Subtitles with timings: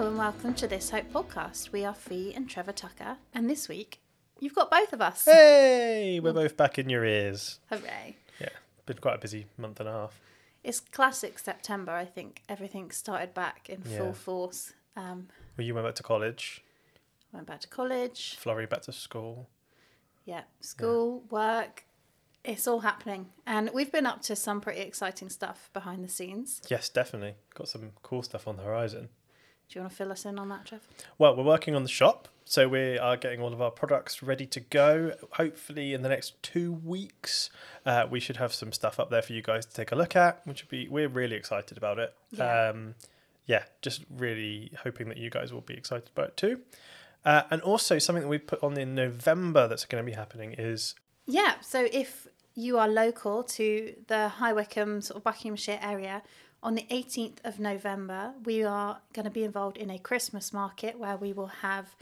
[0.00, 1.72] Hello and welcome to this Hope podcast.
[1.72, 4.00] We are Fi and Trevor Tucker, and this week
[4.38, 5.26] you've got both of us.
[5.26, 7.60] Hey, we're both back in your ears.
[7.68, 8.16] Hooray!
[8.40, 8.48] Yeah,
[8.86, 10.18] been quite a busy month and a half.
[10.64, 11.92] It's classic September.
[11.92, 13.98] I think everything started back in Yeah.
[13.98, 14.72] full force.
[14.96, 16.64] Um, Well, you went back to college,
[17.30, 18.36] went back to college.
[18.36, 19.50] Florrie back to school.
[20.24, 21.84] Yeah, school, work.
[22.42, 26.62] It's all happening, and we've been up to some pretty exciting stuff behind the scenes.
[26.70, 27.34] Yes, definitely.
[27.52, 29.10] Got some cool stuff on the horizon.
[29.70, 30.80] Do you want to fill us in on that, Jeff?
[31.16, 34.44] Well, we're working on the shop, so we are getting all of our products ready
[34.46, 35.12] to go.
[35.34, 37.50] Hopefully, in the next two weeks,
[37.86, 40.16] uh, we should have some stuff up there for you guys to take a look
[40.16, 42.12] at, which would be we're really excited about it.
[42.32, 42.70] Yeah.
[42.70, 42.96] Um,
[43.46, 46.60] yeah, just really hoping that you guys will be excited about it too.
[47.24, 50.52] Uh, and also, something that we put on in November that's going to be happening
[50.58, 50.96] is
[51.26, 56.22] Yeah, so if you are local to the High Wycombe sort of Buckinghamshire area,
[56.62, 60.98] on the 18th of November, we are going to be involved in a Christmas market
[60.98, 61.94] where we will have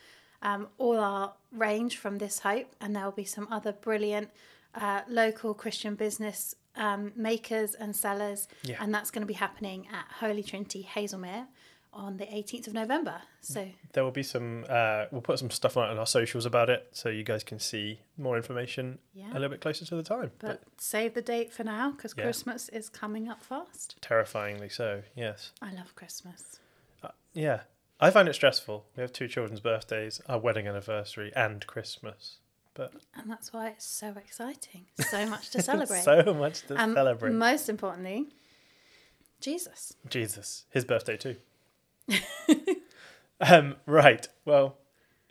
[0.43, 4.31] um, all our range from This Hope, and there will be some other brilliant
[4.75, 8.77] uh, local Christian business um, makers and sellers, Yeah.
[8.81, 11.47] and that's going to be happening at Holy Trinity Hazlemere
[11.93, 13.23] on the 18th of November.
[13.41, 16.69] So there will be some uh, we'll put some stuff on, on our socials about
[16.71, 19.31] it so you guys can see more information Yeah.
[19.33, 22.25] a little bit closer to the time but save the date for now because Yeah.
[22.25, 23.97] Christmas is coming up fast.
[24.01, 26.61] terrifyingly so yes I love Christmas.
[27.03, 27.61] uh, yeah
[28.01, 32.39] i find it stressful we have two children's birthdays our wedding anniversary and christmas
[32.75, 34.87] but And that's why it's so exciting.
[35.11, 36.03] So much to celebrate.
[36.05, 38.27] so much to Um, celebrate Most importantly,
[39.41, 39.95] Jesus.
[40.09, 41.37] jesus his birthday too
[43.41, 44.77] um, right well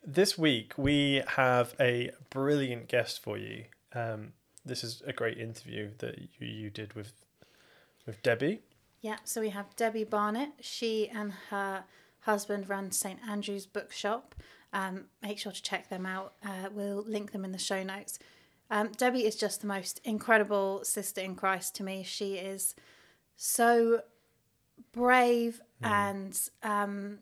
[0.05, 4.33] this week we have a brilliant guest for you um,
[4.65, 7.13] this is a great interview that you, you did with
[8.05, 8.61] with debbie
[9.01, 10.53] Yeah, so we have Debbie Barnett.
[10.59, 11.83] She and her
[12.21, 14.35] husband run St Andrew's Bookshop.
[14.73, 16.33] Um, make sure to check them out.
[16.43, 18.19] Uh, we'll link them in the show notes.
[18.69, 22.03] Um, Debbie is just the most incredible sister in Christ to me.
[22.03, 22.75] She is
[23.37, 24.01] so
[24.91, 27.19] brave and um,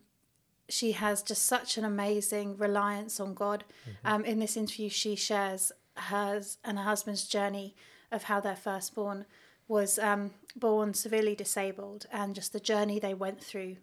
[0.68, 3.64] she has just such an amazing reliance on God.
[4.04, 7.74] Um, in this interview, she shares hers and her husband's journey
[8.12, 9.26] of how their firstborn
[9.68, 13.76] was um, born severely disabled and just the journey they went through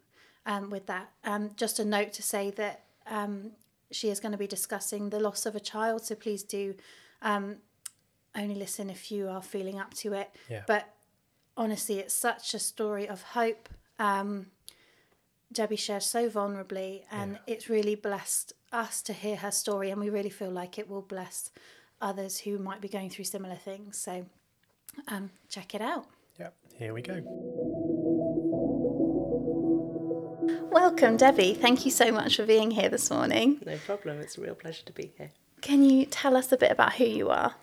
[0.45, 1.11] um, with that.
[1.23, 3.51] Um, just a note to say that um,
[3.91, 6.75] she is going to be discussing the loss of a child, so please do
[7.22, 7.57] um,
[8.35, 10.29] only listen if you are feeling up to it.
[10.50, 10.63] Yeah.
[10.67, 10.88] But
[11.55, 13.69] honestly, it's such a story of hope.
[15.53, 20.09] Debbie shares so vulnerably, and it's really blessed us to hear her story, and we
[20.09, 21.52] really feel like it will bless
[22.02, 23.97] others who might be going through similar things.
[23.97, 24.25] So,
[25.08, 26.08] um, check it out.
[26.40, 27.22] Yeah, here we go.
[30.72, 31.53] Welcome, Debbie.
[31.53, 33.62] Thank you so much for being here this morning.
[33.66, 34.20] No problem.
[34.20, 35.31] It's a real pleasure to be here.
[35.62, 37.56] Can you tell us a bit about who you are?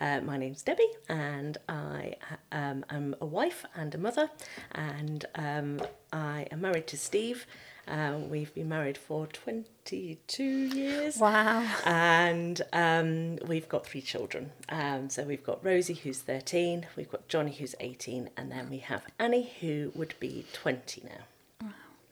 [0.00, 2.14] Uh, my name's Debbie, and I
[2.52, 4.30] um, am a wife and a mother,
[4.72, 5.80] and um,
[6.12, 7.46] I am married to Steve.
[7.88, 11.16] Um, we've been married for 22 years.
[11.16, 11.66] Wow.
[11.84, 14.52] And um, we've got three children.
[14.68, 18.78] Um, so we've got Rosie, who's 13, we've got Johnny, who's 18, and then we
[18.78, 21.68] have Annie, who would be 20 now.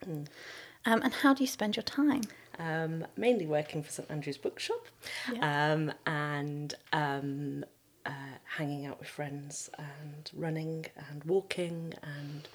[0.08, 2.22] Um, and how do you spend your time?
[2.58, 4.86] um, mainly working for St Andrew's Bookshop,
[5.30, 5.72] Yeah.
[5.74, 7.66] um, and um,
[8.06, 12.48] uh, hanging out with friends, and running and walking and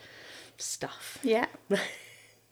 [0.58, 1.20] stuff.
[1.24, 1.48] Yeah.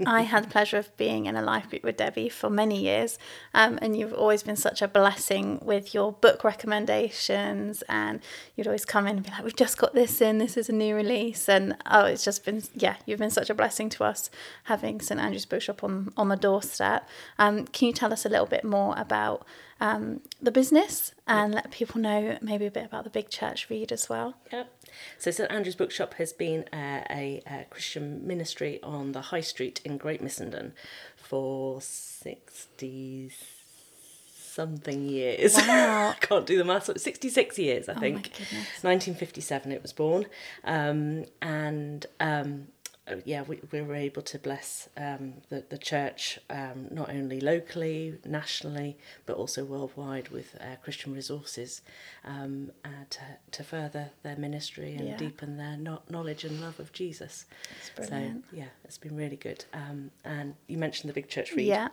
[0.06, 3.18] I had the pleasure of being in a life group with Debbie for many years,
[3.54, 7.82] um, and you've always been such a blessing with your book recommendations.
[7.90, 8.22] And
[8.56, 10.38] you'd always come in and be like, "We've just got this in.
[10.38, 13.54] This is a new release." And oh, it's just been yeah, you've been such a
[13.54, 14.30] blessing to us
[14.64, 17.08] having St Andrew's Bookshop on on the doorstep.
[17.38, 19.46] Um, can you tell us a little bit more about
[19.80, 23.92] um, the business and let people know maybe a bit about the Big Church Read
[23.92, 24.36] as well?
[24.52, 24.72] Yep.
[25.18, 29.82] So St Andrew's Bookshop has been uh, a, a Christian ministry on the High Street
[29.86, 30.72] in Great Missenden
[31.16, 33.32] for sixty
[34.60, 35.56] something years.
[35.70, 36.10] Wow.
[36.10, 36.90] I can't do the maths.
[37.02, 38.24] 66 years, I my think.
[38.32, 38.84] goodness.
[38.84, 40.26] 1957 it was born.
[40.64, 42.68] Um, and um,
[43.26, 48.18] yeah, we, we were able to bless um, the, the church um, not only locally,
[48.26, 51.82] nationally, but also worldwide with uh, Christian resources
[52.26, 53.20] um, uh, to,
[53.52, 55.18] to further their ministry and Yeah.
[55.18, 57.46] deepen their no- knowledge and love of Jesus.
[58.02, 59.66] So, yeah, it's been really good.
[59.74, 61.68] Um, and you mentioned the Big Church Read.
[61.68, 61.90] Yeah.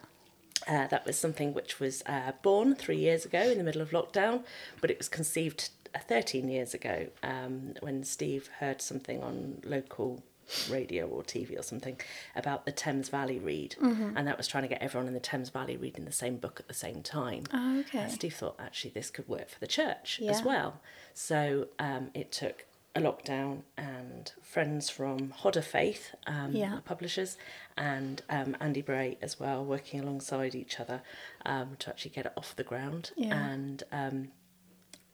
[0.66, 3.90] Uh, that was something which was uh, born three years ago in the middle of
[3.90, 4.42] lockdown,
[4.80, 10.22] but it was conceived uh, 13 years ago um, when Steve heard something on local
[10.70, 11.98] radio or TV or something
[12.34, 14.16] about the Thames Valley read, Mm-hmm.
[14.16, 16.60] and that was trying to get everyone in the Thames Valley reading the same book
[16.60, 17.44] at the same time.
[17.52, 17.98] Oh, okay.
[18.00, 20.30] And Steve thought actually this could work for the church Yeah.
[20.30, 20.80] as well.
[21.14, 22.64] So um, it took
[22.94, 26.78] a lockdown and friends from Hodder Faith, um, Yeah.
[26.84, 27.36] publishers,
[27.76, 31.02] and um, Andy Bray as well, working alongside each other
[31.44, 33.10] um, to actually get it off the ground.
[33.14, 33.34] Yeah.
[33.50, 34.28] And um,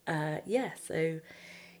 [0.07, 1.19] uh, yeah, so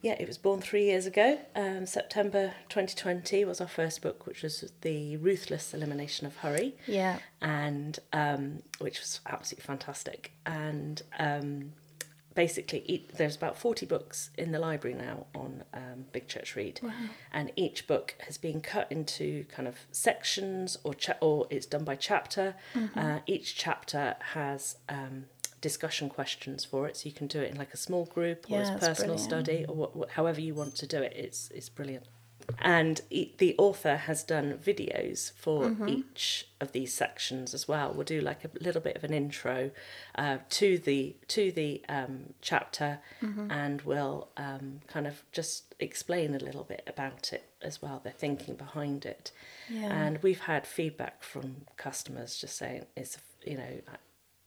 [0.03, 1.39] yeah, it was born three years ago.
[1.55, 7.17] Um, September 2020 was our first book, which was The Ruthless Elimination of Hurry Yeah.
[7.41, 10.33] and um, which was absolutely fantastic.
[10.45, 11.71] And um,
[12.35, 16.81] basically, e there's about 40 books in the library now on um, Big Church Read,
[17.31, 21.83] and each book has been cut into kind of sections or cha- or it's done
[21.85, 22.55] by chapter.
[22.95, 25.25] Uh, each chapter has um,
[25.69, 28.59] discussion questions for it, so you can do it in like a small group or
[28.59, 29.19] Yeah, as personal brilliant.
[29.31, 31.13] study or what, however you want to do it.
[31.25, 32.05] It's it's brilliant.
[32.59, 35.87] And e- the author has done videos for Mm-hmm.
[35.97, 36.25] each
[36.59, 37.93] of these sections as well.
[37.95, 39.71] We'll do like a little bit of an intro
[40.23, 43.49] uh, to the to the um, chapter, Mm-hmm.
[43.49, 47.97] and we'll um, kind of just explain a little bit about it as well.
[48.03, 49.31] Their thinking behind it,
[49.69, 49.93] Yeah.
[50.03, 51.47] and we've had feedback from
[51.87, 53.17] customers just saying it's
[53.51, 53.73] you know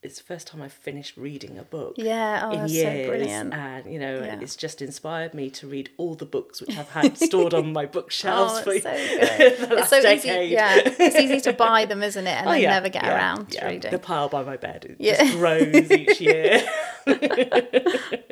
[0.03, 3.53] it's the first time I've finished reading a book Yeah, oh, in that's so brilliant.
[3.53, 4.39] and you know, Yeah.
[4.39, 7.85] it's just inspired me to read all the books which I've had stored on my
[7.97, 10.43] bookshelves Oh, for so the last it's so decade.
[10.45, 10.53] easy.
[10.53, 12.29] Yeah, it's easy to buy them, isn't it?
[12.37, 13.67] And Oh, yeah, never get yeah, around to yeah.
[13.67, 13.91] reading.
[13.91, 15.17] The pile by my bed it Yeah.
[15.23, 16.61] just grows each year.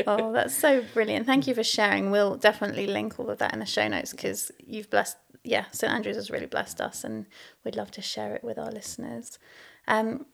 [0.08, 1.26] Oh, that's so brilliant.
[1.26, 2.12] Thank you for sharing.
[2.12, 5.92] We'll definitely link all of that in the show notes because you've blessed, yeah, St.
[5.92, 7.26] Andrews has really blessed us and
[7.64, 9.40] we'd love to share it with our listeners.
[9.88, 10.28] Um,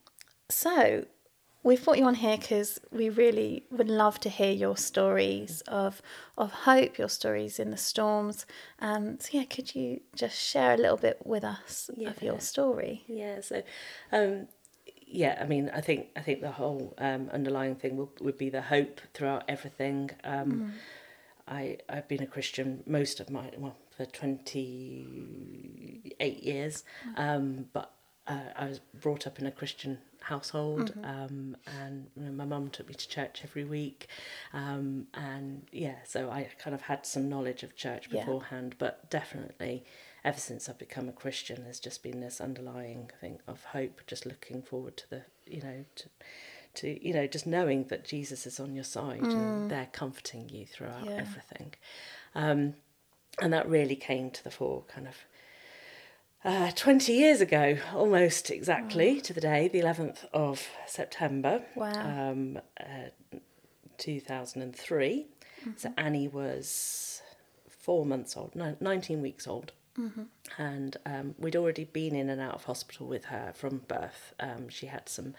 [0.49, 1.05] so,
[1.63, 6.01] we've brought you on here because we really would love to hear your stories of
[6.37, 8.45] of hope, your stories in the storms.
[8.79, 13.03] Um, so, yeah, could you just share a little bit with us of your story?
[13.07, 13.63] Yeah, so
[14.11, 14.47] um,
[15.05, 18.49] yeah, I mean, I think I think the whole um, underlying thing will, would be
[18.49, 20.11] the hope throughout everything.
[20.23, 20.73] Um,
[21.47, 25.05] I I've been a Christian most of my well for twenty
[26.19, 26.83] eight years,
[27.17, 27.93] um, but
[28.27, 32.69] uh, I was brought up in a Christian household, um, and you know, my mum
[32.69, 34.07] took me to church every week,
[34.53, 38.19] um, and yeah, so I kind of had some knowledge of church Yeah.
[38.19, 39.83] beforehand, but definitely
[40.23, 44.25] ever since I've become a Christian, there's just been this underlying thing of hope, just
[44.27, 46.09] looking forward to the, you know, to,
[46.75, 50.65] to you know, just knowing that Jesus is on your side and they're comforting you
[50.67, 51.21] throughout Yeah.
[51.21, 51.73] everything,
[52.35, 52.75] um,
[53.41, 55.15] and that really came to the fore, kind of.
[56.43, 62.31] Uh, 20 years ago, almost exactly to the day, the 11th of September, Wow.
[62.31, 63.37] um, uh,
[63.97, 65.27] 2003.
[65.77, 67.21] So Annie was
[67.69, 69.71] four months old, no, 19 weeks old.
[70.57, 74.33] And um, we'd already been in and out of hospital with her from birth.
[74.39, 75.35] Um, she had some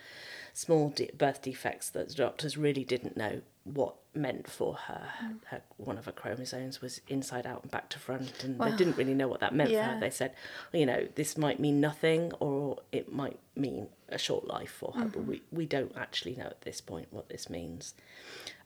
[0.54, 5.08] small de- birth defects that the doctors really didn't know what meant for her.
[5.46, 5.62] her.
[5.76, 9.14] One of her chromosomes was inside out and back to front, and they didn't really
[9.14, 10.00] know what that meant for her.
[10.00, 10.34] They said,
[10.72, 15.04] you know, this might mean nothing or it might mean a short life for her,
[15.06, 17.94] but we, we don't actually know at this point what this means.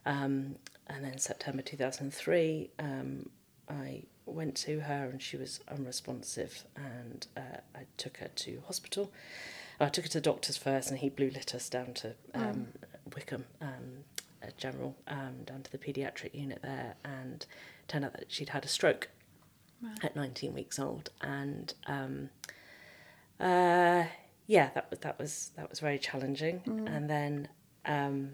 [0.05, 0.55] Um,
[0.87, 3.29] and then September 2003, um,
[3.69, 9.11] I went to her and she was unresponsive, and uh, I took her to hospital.
[9.79, 12.67] I took her to the doctors first, and he blue lit us down to um,
[13.13, 14.03] Wycombe um,
[14.57, 17.45] General, um, down to the paediatric unit there, and
[17.87, 19.09] turned out that she'd had a stroke
[20.03, 22.29] at 19 weeks old, and um,
[23.39, 24.05] uh,
[24.47, 26.61] yeah, that was that was that was very challenging.
[26.87, 27.49] And then
[27.85, 28.31] um,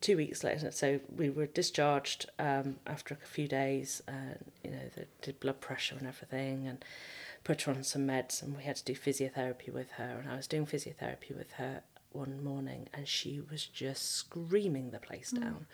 [0.00, 4.02] two weeks later, so we were discharged um, after a few days.
[4.08, 6.84] And you know, they did blood pressure and everything, and
[7.44, 10.18] put her on some meds, and we had to do physiotherapy with her.
[10.22, 11.82] And I was doing physiotherapy with her
[12.18, 15.66] one morning, and she was just screaming the place down.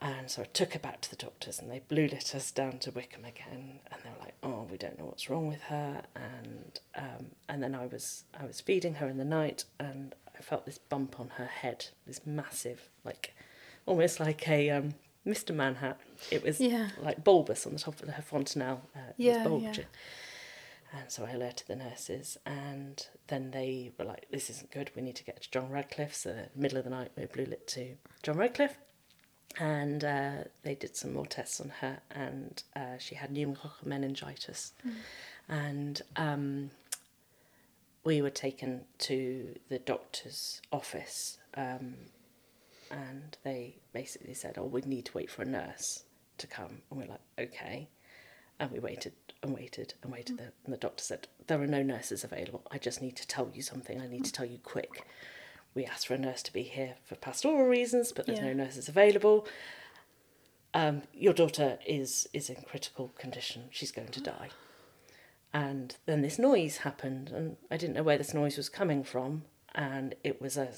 [0.00, 2.78] And so I took her back to the doctors, and they blue lit us down
[2.80, 3.78] to Wycombe again.
[3.90, 7.62] And they were like, "Oh, we don't know what's wrong with her." And um, and
[7.62, 11.20] then I was I was feeding her in the night, and I felt this bump
[11.20, 13.34] on her head, this massive, like
[13.86, 14.94] almost like a um,
[15.26, 15.54] Mr.
[15.54, 15.96] Manhattan.
[16.30, 16.88] It was Yeah.
[17.00, 18.82] like bulbous on the top of her fontanelle.
[18.94, 19.72] Uh, it was Yeah, yeah.
[20.96, 24.92] And so I alerted the nurses, and then they were like, "This isn't good.
[24.94, 27.66] We need to get to John Radcliffe." So, middle of the night, we blew lit
[27.68, 28.78] to John Radcliffe,
[29.58, 34.72] and uh, they did some more tests on her, and uh, she had pneumococcal meningitis,
[35.48, 36.70] and um,
[38.04, 41.94] we were taken to the doctor's office, um,
[42.92, 46.04] and they basically said, "Oh, we need to wait for a nurse
[46.38, 47.88] to come," and we're like, "Okay,"
[48.60, 50.40] and we waited and waited and waited.
[50.64, 52.62] And the doctor said, There are no nurses available.
[52.72, 54.00] I just need to tell you something.
[54.00, 55.06] I need to tell you quick.
[55.74, 58.46] We asked for a nurse to be here for pastoral reasons, but there's Yeah.
[58.46, 59.46] no nurses available.
[60.72, 63.64] Um, your daughter is is in critical condition.
[63.70, 64.48] She's going to die.
[65.52, 69.44] And then this noise happened, and I didn't know where this noise was coming from,
[69.74, 70.68] and it was a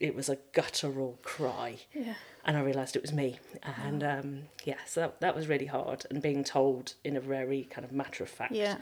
[0.00, 2.14] it was a guttural cry Yeah.
[2.44, 3.38] and I realised it was me.
[3.84, 6.04] And um, yeah, so that, that was really hard.
[6.10, 8.76] And being told in a very kind of matter of fact Yeah.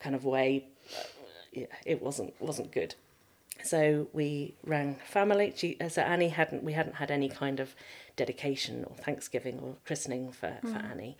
[0.00, 1.02] kind of way, uh,
[1.52, 2.94] yeah, it wasn't wasn't good.
[3.64, 5.52] So we rang family.
[5.56, 7.74] She, uh, so Annie hadn't we hadn't had any kind of
[8.16, 11.16] dedication or Thanksgiving or christening for, for Annie,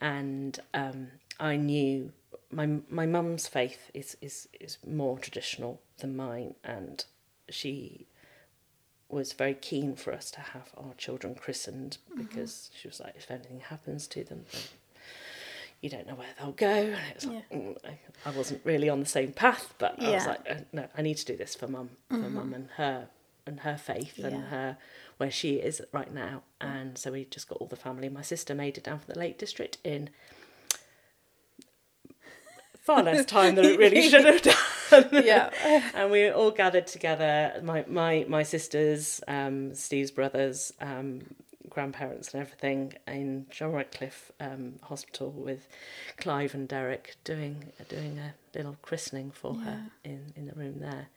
[0.00, 1.08] and um,
[1.40, 2.12] I knew
[2.50, 7.04] my my mum's faith is, is is more traditional than mine, and
[7.52, 8.06] she
[9.08, 13.30] was very keen for us to have our children christened because she was like, if
[13.30, 14.62] anything happens to them, then
[15.82, 16.66] you don't know where they'll go.
[16.66, 20.10] And it was like, mm, I, I wasn't really on the same path, but I
[20.10, 23.08] was like, uh, no, I need to do this for mum, for mum and her
[23.46, 24.78] and her faith and her
[25.18, 26.42] where she is right now.
[26.60, 28.08] And so we just got all the family.
[28.08, 30.10] My sister made it down from the Lake District in
[32.80, 34.56] far less time than it really should have done
[35.12, 35.50] Yeah.
[35.94, 41.22] and we all gathered together my my my sisters um steve's brothers um
[41.70, 45.66] grandparents and everything in john radcliffe um hospital with
[46.18, 51.08] clive and derek doing doing a little christening for her in in the room there.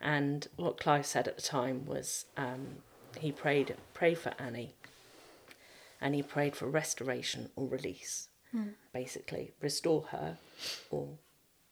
[0.00, 2.76] And what clive said at the time was um
[3.18, 4.74] he prayed prayed for annie.
[6.00, 8.28] And he prayed for restoration or release
[8.92, 9.52] basically.
[9.60, 10.38] Restore her
[10.90, 11.18] or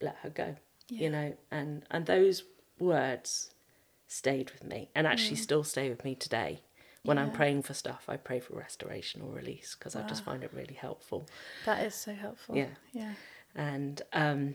[0.00, 0.56] let her go
[0.88, 1.00] Yeah.
[1.02, 2.44] you know and and those
[2.78, 3.50] words
[4.06, 6.60] stayed with me and actually still stay with me today
[7.02, 10.44] when i'm praying for stuff i pray for restoration or release because i just find
[10.44, 11.26] it really helpful
[11.64, 12.56] That is so helpful.
[12.56, 12.74] Yeah.
[12.92, 13.12] Yeah.
[13.54, 14.54] and um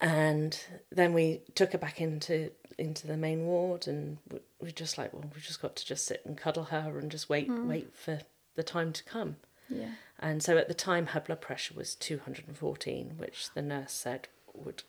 [0.00, 4.96] and then we took her back into into the main ward and we we just
[4.98, 7.94] like well we just got to just sit and cuddle her and just wait wait
[7.96, 8.20] for
[8.54, 9.36] the time to come
[9.68, 9.90] Yeah.
[10.18, 14.82] and so at the time, her blood pressure was 214, which the nurse said would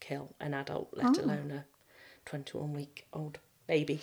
[0.00, 1.64] kill an adult, let alone a
[2.26, 4.00] 21 week old baby.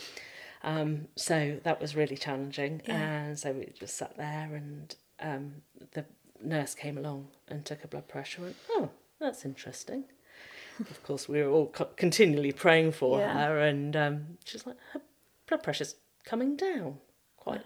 [0.63, 2.81] Um, so that was really challenging.
[2.87, 5.55] And so we just sat there, and um,
[5.93, 6.05] the
[6.43, 8.45] nurse came along and took her blood pressure.
[8.45, 10.05] And oh, that's interesting.
[10.79, 13.33] of course, we were all co- continually praying for Yeah.
[13.47, 15.01] her, and um, she's like, her
[15.47, 16.97] blood pressure's coming down
[17.37, 17.61] quite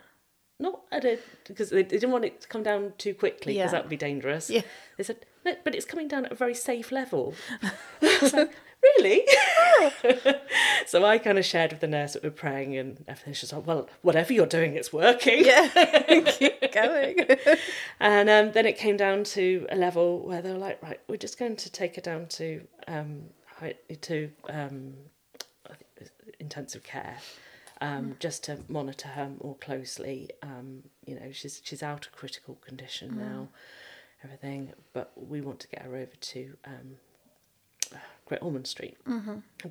[0.62, 1.18] not at a
[1.48, 3.72] because they, they didn't want it to come down too quickly because Yeah.
[3.72, 4.50] that would be dangerous.
[4.50, 4.64] Yeah.
[4.98, 5.26] They said,
[5.64, 7.34] but it's coming down at a very safe level.
[8.02, 8.52] Like,
[8.98, 9.26] really?
[10.86, 13.34] so I kind of shared with the nurse that we're praying and everything.
[13.34, 15.46] She's like, well, whatever you're doing, it's working.
[15.46, 15.68] Yeah.
[16.26, 17.26] Keep going.
[18.00, 21.18] And um, then it came down to a level where they were like, right, we're
[21.18, 23.24] just going to take her down to um,
[24.02, 24.94] to um,
[25.66, 27.18] I think it was intensive care,
[27.82, 30.30] um, just to monitor her more closely.
[30.42, 33.50] Um, you know, she's she's out of critical condition now,
[34.24, 34.74] everything.
[34.94, 36.98] But we want to get her over to um,
[38.26, 38.98] Great Ormond Street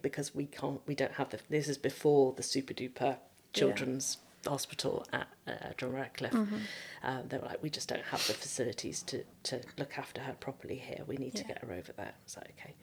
[0.03, 1.39] because we can't, we don't have the.
[1.49, 3.19] This is before the super duper
[3.53, 6.33] children's hospital at uh, John Radcliffe.
[7.03, 10.35] Um, they were like, we just don't have the facilities to to look after her
[10.39, 11.03] properly here.
[11.07, 12.15] We need to get her over there.
[12.27, 12.75] So okay.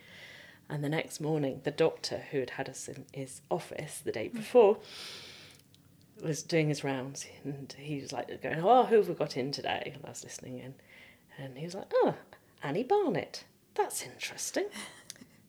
[0.69, 4.29] And the next morning, the doctor who had had us in his office the day
[4.29, 4.77] before
[6.24, 9.51] was doing his rounds, and he was like going, "Oh, who have we got in
[9.51, 10.74] today?" And I was listening in,
[11.37, 12.15] and he was like, "Oh,
[12.63, 13.43] Annie Barnett.
[13.75, 14.65] That's interesting."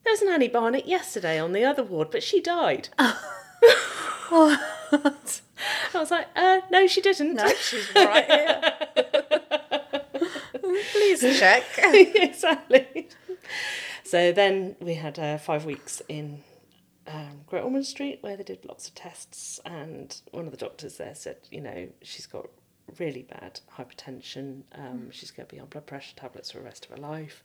[0.03, 2.89] There was an Annie Barnett yesterday on the other ward, but she died.
[2.97, 4.59] I
[5.93, 7.33] was like, uh, no, she didn't.
[7.33, 8.61] No, she's right here.
[10.91, 11.63] Please check.
[11.77, 13.09] exactly.
[14.03, 16.43] So then we had uh, five weeks in
[17.07, 20.97] um, Great Ormond Street where they did lots of tests, and one of the doctors
[20.97, 22.47] there said, you know, she's got
[22.99, 24.63] really bad hypertension.
[24.73, 27.43] Um, She's going to be on blood pressure tablets for the rest of her life.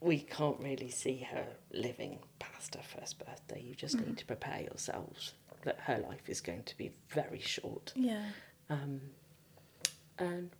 [0.00, 3.62] We can't really see her living past her first birthday.
[3.62, 5.32] You just need to prepare yourselves
[5.62, 7.92] that her life is going to be very short.
[7.96, 8.26] Yeah.
[8.68, 9.00] Um,
[10.18, 10.50] and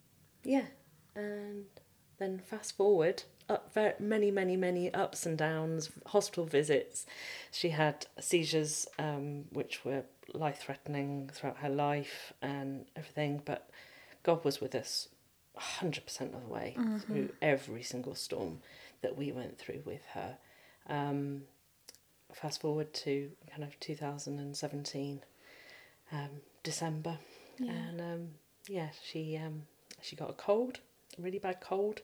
[0.45, 0.67] yeah,
[1.15, 1.65] and
[2.19, 7.07] then fast forward up very, many, many, many ups and downs, hospital visits.
[7.51, 13.69] She had seizures, um, which were life threatening throughout her life and everything, but
[14.23, 15.09] God was with us
[15.59, 18.61] 100% of the way through every single storm
[19.03, 20.39] that we went through with her.
[20.89, 21.43] Um,
[22.33, 25.21] fast forward to kind of 2017
[26.13, 26.29] um,
[26.63, 27.19] December,
[27.59, 28.29] and um,
[28.69, 29.63] yeah, she um,
[30.03, 30.81] she got a cold,
[31.19, 32.01] a really bad cold,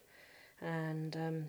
[0.60, 1.44] and um,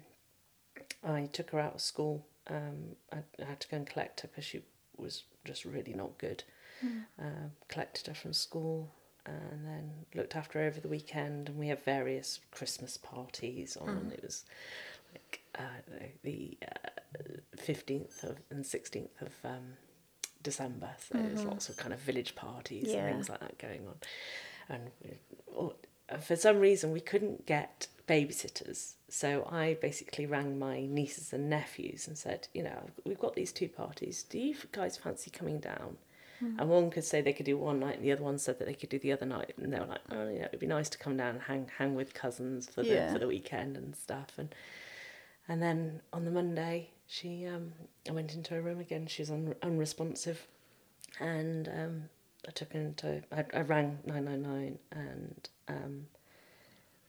[1.03, 2.25] I took her out of school.
[2.47, 4.61] Um, I, I had to go and collect her because she
[4.97, 6.43] was just really not good.
[7.19, 8.91] Uh, collected her from school
[9.25, 11.49] and then looked after her over the weekend.
[11.49, 13.89] And we had various Christmas parties on.
[13.89, 14.45] And it was
[15.13, 15.81] like uh,
[16.23, 16.57] the
[17.57, 19.73] fifteenth of and sixteenth of um,
[20.41, 20.89] December.
[20.99, 23.05] So there's lots of kind of village parties Yeah.
[23.05, 23.95] and things like that going on.
[24.69, 25.73] And we, or,
[26.21, 28.95] for some reason, we couldn't get babysitters.
[29.07, 33.51] So I basically rang my nieces and nephews and said, you know, we've got these
[33.51, 34.23] two parties.
[34.23, 35.97] Do you guys fancy coming down?
[36.41, 38.65] And one could say they could do one night, and the other one said that
[38.65, 39.53] they could do the other night.
[39.57, 41.69] And they were like, oh, you know, it'd be nice to come down and hang
[41.77, 43.13] hang with cousins for the Yeah.
[43.13, 44.31] for the weekend and stuff.
[44.37, 44.53] And
[45.47, 47.73] and then on the Monday, she um,
[48.09, 49.05] I went into her room again.
[49.07, 50.47] She was un- unresponsive,
[51.19, 52.03] and um,
[52.47, 53.21] I took her into.
[53.31, 56.07] I, I rang nine nine nine, and um,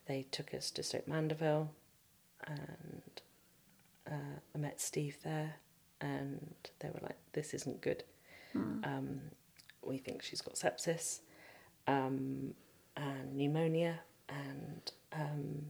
[0.07, 1.71] they took us to Stoke Mandeville,
[2.47, 3.03] and
[4.11, 5.55] uh, I met Steve there,
[6.01, 8.05] and they were like, "This isn't good.
[8.55, 9.21] Um,
[9.83, 11.21] we think she's got sepsis,
[11.87, 12.55] um,
[12.97, 15.67] and pneumonia, and." Um,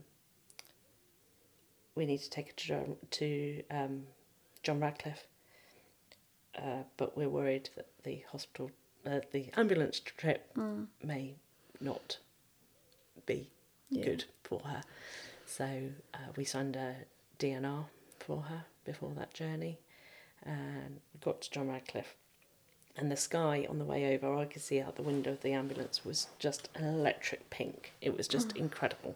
[1.95, 4.03] we need to take her to John, to um,
[4.63, 5.27] John Radcliffe,
[6.57, 8.71] uh, but we're worried that the hospital,
[9.05, 10.49] uh, the ambulance trip
[11.03, 11.35] may
[11.79, 12.17] not
[13.27, 13.51] be
[13.89, 14.05] Yeah.
[14.05, 14.81] good for her.
[15.45, 16.95] So uh, we signed a
[17.37, 17.85] DNR
[18.19, 19.77] for her before that journey,
[20.41, 22.15] and got to John Radcliffe.
[22.95, 25.51] And the sky on the way over, I could see out the window of the
[25.53, 27.93] ambulance, was just an electric pink.
[28.01, 29.15] It was just incredible.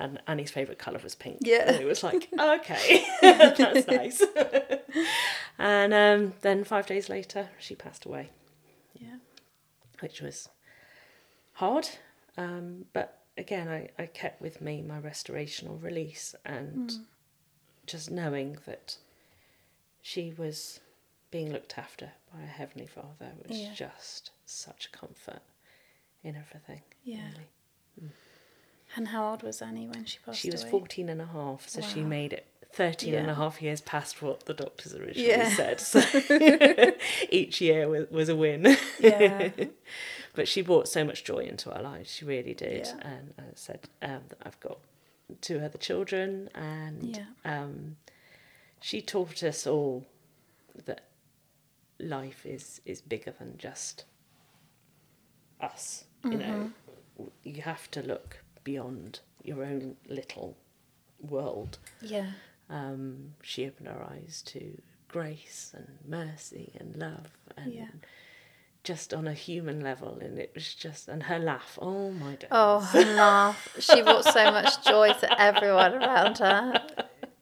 [0.00, 1.38] And Annie's favourite colour was pink.
[1.40, 1.62] Yeah.
[1.68, 4.22] And it was like, okay, that's nice.
[5.56, 8.30] and um, then five days later, she passed away,
[8.98, 9.16] Yeah.
[10.00, 10.48] which was
[11.54, 11.88] hard.
[12.36, 16.92] Um, but again, I, I kept with me my restoration or release and
[17.86, 18.96] just knowing that
[20.00, 20.80] she was
[21.30, 23.74] being looked after by a Heavenly Father was Yeah.
[23.74, 25.42] just such comfort
[26.22, 26.82] in everything.
[27.04, 27.28] Yeah.
[27.98, 28.12] really.
[28.96, 30.70] And how old was Annie when she passed She was away?
[30.70, 34.44] 14 and a half, so she made it 13 and a half years past what
[34.46, 35.48] the doctors originally Yeah.
[35.54, 35.80] said.
[35.80, 36.00] So
[37.30, 38.76] each year was, was a win.
[39.00, 39.50] Yeah.
[40.34, 42.10] but she brought so much joy into our lives.
[42.10, 42.86] She really did.
[42.86, 43.08] Yeah.
[43.08, 44.78] And as I said, um, I've got
[45.40, 47.24] two other children, and Yeah.
[47.44, 47.96] um,
[48.80, 50.06] she taught us all
[50.84, 51.02] that
[52.02, 54.04] life is is bigger than just
[55.60, 56.04] us.
[56.24, 56.70] You know,
[57.42, 60.56] you have to look beyond your own little
[61.20, 61.78] world.
[62.00, 62.30] Yeah.
[62.70, 67.88] Um, she opened her eyes to grace and mercy and love and Yeah.
[68.84, 72.48] just on a human level and it was just and her laugh oh my days
[72.50, 73.76] Oh, her laugh.
[73.78, 76.86] She brought so much joy to everyone around her.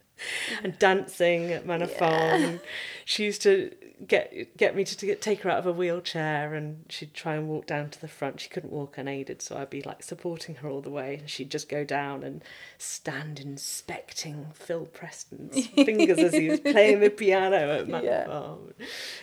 [0.64, 1.64] and dancing at
[1.98, 2.60] Farm
[3.04, 3.72] she used to
[4.06, 7.34] get get me to, to get, take her out of a wheelchair and she'd try
[7.34, 10.54] and walk down to the front she couldn't walk unaided so I'd be like supporting
[10.56, 12.42] her all the way and she'd just go down and
[12.78, 18.26] stand inspecting Phil Preston's fingers as he was playing the piano at my Yeah.
[18.26, 18.74] Farm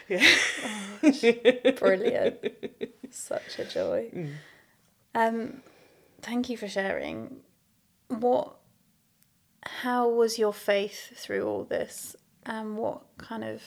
[0.08, 2.38] yeah Brilliant.
[3.12, 4.12] Such a joy.
[4.18, 4.34] Mm.
[5.16, 5.62] Um,
[6.22, 7.38] thank you for sharing.
[8.08, 8.56] What,
[9.66, 12.16] how was your faith through all this?
[12.46, 13.63] And what kind of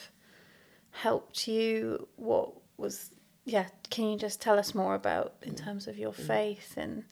[0.91, 2.07] helped you?
[2.15, 3.11] What was,
[3.45, 7.03] yeah, can you just tell us more about in terms of your faith and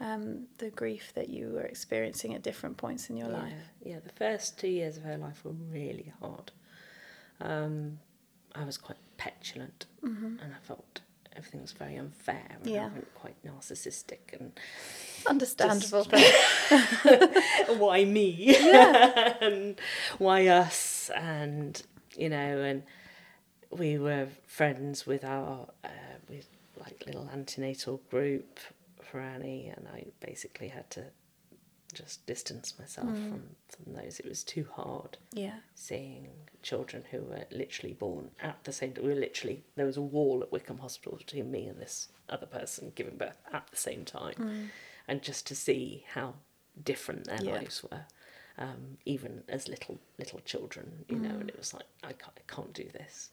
[0.00, 3.52] um, the grief that you were experiencing at different points in your yeah, life?
[3.84, 6.52] Yeah, the first two years of her life were really hard.
[7.40, 7.98] Um,
[8.54, 11.00] I was quite petulant, and I felt
[11.36, 12.44] everything was very unfair.
[12.50, 12.74] And Mm-hmm.
[12.74, 12.86] Yeah.
[12.86, 14.52] I went quite narcissistic, and
[15.26, 16.04] Understandable.
[17.78, 18.34] Why me?
[18.70, 19.34] yeah.
[19.40, 19.78] and
[20.18, 21.10] why us?
[21.14, 21.80] And
[22.16, 22.82] you know, and
[23.70, 25.88] we were friends with our uh,
[26.28, 28.58] with like little antenatal group
[29.02, 31.04] for Annie, and I basically had to
[31.92, 34.20] just distance myself from from those.
[34.20, 35.56] It was too hard yeah.
[35.74, 36.28] seeing
[36.62, 39.04] children who were literally born at the same time.
[39.04, 42.46] We were literally there was a wall at Wycombe Hospital between me and this other
[42.46, 44.70] person giving birth at the same time,
[45.08, 46.34] and just to see how
[46.82, 47.52] different their Yeah.
[47.54, 48.06] lives were,
[48.56, 52.52] um, even as little little children, you know, and it was like I can't, I
[52.52, 53.30] can't do this.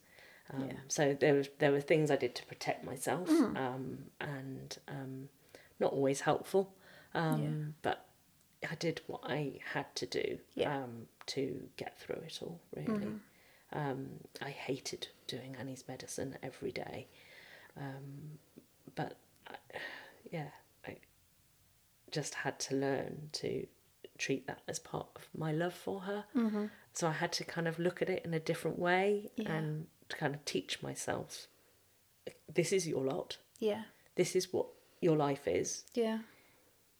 [0.52, 0.76] Um, Yeah.
[0.88, 5.28] So there was there were things I did to protect myself, um, and um,
[5.78, 6.74] not always helpful,
[7.14, 8.06] um, but
[8.70, 10.76] I did what I had to do Yeah.
[10.84, 12.60] um, to get through it all.
[12.74, 13.12] Really,
[13.72, 17.08] um, I hated doing Annie's medicine every day,
[17.76, 18.38] um,
[18.94, 19.56] but I,
[20.30, 20.48] yeah,
[20.86, 20.96] I
[22.10, 23.66] just had to learn to
[24.16, 26.24] treat that as part of my love for her.
[26.94, 29.52] So I had to kind of look at it in a different way Yeah.
[29.52, 31.46] and to kind of teach myself
[32.52, 33.38] this is your lot.
[33.58, 33.82] Yeah.
[34.16, 34.66] This is what
[35.00, 35.84] your life is.
[35.94, 36.18] Yeah.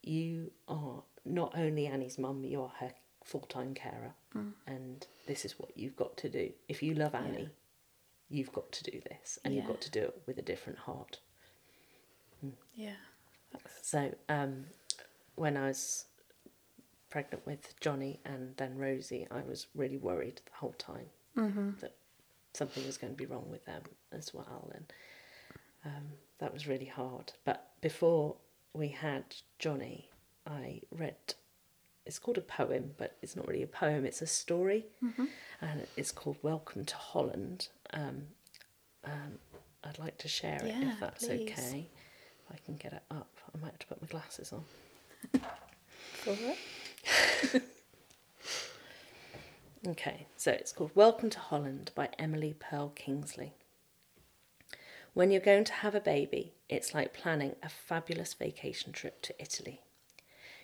[0.02, 2.92] You are not only Annie's mum, you are her
[3.24, 4.14] full time carer.
[4.36, 4.52] Mm.
[4.66, 6.50] And this is what you've got to do.
[6.68, 7.50] If you love Annie,
[8.28, 9.38] you've got to do this.
[9.44, 11.18] And you've got to do it with a different heart.
[12.74, 12.92] Yeah.
[13.82, 14.66] So um,
[15.34, 16.04] when I was
[17.10, 21.06] pregnant with Johnny and then Rosie, I was really worried the whole time
[21.80, 21.94] that
[22.54, 23.82] something was going to be wrong with them
[24.12, 24.92] as well, and
[25.84, 26.04] um,
[26.38, 27.32] that was really hard.
[27.44, 28.36] But before
[28.72, 29.24] we had
[29.58, 30.08] Johnny,
[30.46, 31.16] I read.
[32.06, 34.06] It's called a poem, but it's not really a poem.
[34.06, 34.86] It's a story,
[35.60, 38.28] and it's called "Welcome to Holland." Um,
[39.04, 39.38] um,
[39.84, 41.50] I'd like to share it Yeah, if that's please.
[41.50, 41.88] okay.
[42.46, 44.64] If I can get it up, I might have to put my glasses on.
[46.14, 47.62] For it?
[49.86, 53.52] Okay, so it's called Welcome to Holland by Emily Perl Kingsley.
[55.14, 59.40] When you're going to have a baby, it's like planning a fabulous vacation trip to
[59.40, 59.82] Italy.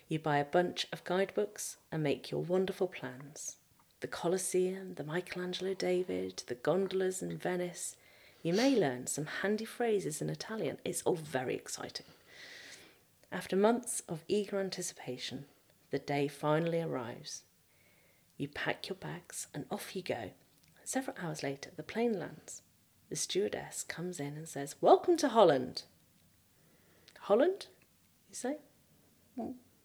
[0.09, 3.55] You buy a bunch of guidebooks and make your wonderful plans.
[4.01, 7.95] The Colosseum, the Michelangelo David, the gondolas in Venice.
[8.43, 10.77] You may learn some handy phrases in Italian.
[10.83, 12.07] It's all very exciting.
[13.31, 15.45] After months of eager anticipation,
[15.91, 17.43] the day finally arrives.
[18.37, 20.31] You pack your bags and off you go.
[20.83, 22.61] Several hours later, the plane lands.
[23.09, 25.83] The stewardess comes in and says, Welcome to Holland.
[27.21, 27.67] Holland?
[28.29, 28.57] You say?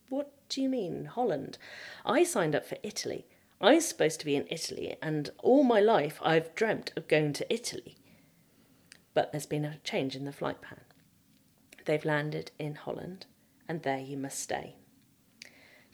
[0.09, 1.59] What do you mean, Holland?
[2.05, 3.27] I signed up for Italy.
[3.61, 7.33] I was supposed to be in Italy, and all my life I've dreamt of going
[7.35, 7.97] to Italy.
[9.15, 10.81] But there's been a change in the flight plan.
[11.85, 13.27] They've landed in Holland,
[13.69, 14.77] and there you must stay.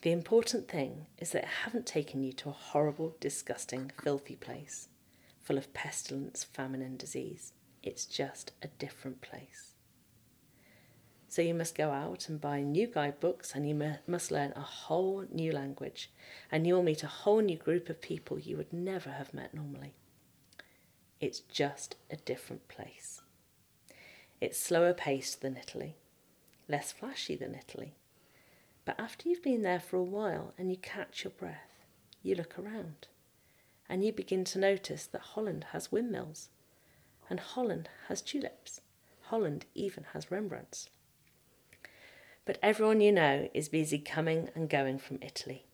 [0.07, 4.87] The important thing is that it haven't taken you to a horrible, disgusting, filthy place
[5.41, 7.51] full of pestilence, famine, and disease.
[7.83, 9.73] It's just a different place.
[11.27, 14.61] So you must go out and buy new guidebooks and you mu- must learn a
[14.61, 16.09] whole new language
[16.49, 19.93] and you'll meet a whole new group of people you would never have met normally.
[21.19, 23.23] It's just a different place.
[24.39, 25.97] It's slower paced than Italy,
[26.69, 27.97] less flashy than Italy.
[28.87, 31.83] But after you've been there for a while and you catch your breath,
[32.23, 33.07] you look around
[33.89, 36.47] and you begin to notice that Holland has windmills
[37.29, 38.79] and Holland has tulips.
[39.23, 40.87] Holland even has Rembrandts.
[42.45, 45.65] But everyone you know is busy coming and going from Italy.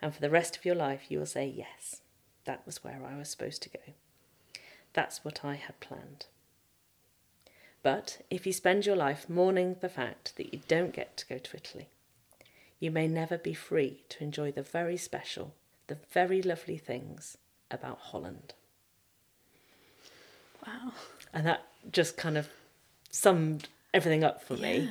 [0.00, 2.02] And for the rest of your life, you will say, Yes,
[2.44, 3.80] that was where I was supposed to go.
[4.92, 6.26] That's what I had planned.
[7.82, 11.38] But if you spend your life mourning the fact that you don't get to go
[11.38, 11.88] to Italy,
[12.78, 15.54] you may never be free to enjoy the very special,
[15.86, 17.38] the very lovely things
[17.70, 18.54] about Holland.
[20.66, 20.92] Wow.
[21.32, 22.48] And that just kind of
[23.10, 24.88] summed everything up for me.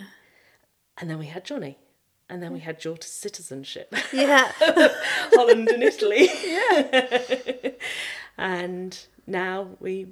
[0.98, 1.78] And then we had Johnny.
[2.28, 4.52] And then we had dual citizenship, Yeah.
[4.60, 6.28] Holland and Italy.
[6.43, 7.71] Yeah.
[8.38, 10.08] and now we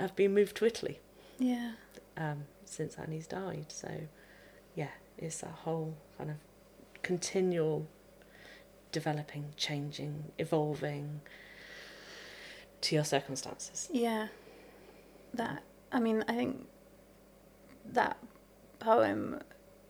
[0.00, 0.98] have been moved to Italy
[1.38, 1.72] yeah.
[2.16, 3.66] um, since Annie's died.
[3.68, 3.88] So,
[4.74, 6.36] yeah, it's a whole kind of
[7.02, 7.86] continual
[8.92, 11.20] developing, changing, evolving
[12.82, 13.88] to your circumstances.
[13.92, 14.28] Yeah.
[15.34, 16.66] That I mean, I think
[17.92, 18.16] that
[18.78, 19.40] poem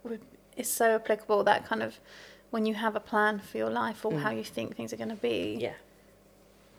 [0.04, 0.20] would
[0.56, 1.98] is so applicable that kind of
[2.50, 5.08] when you have a plan for your life or how you think things are going
[5.08, 5.74] to be, Yeah,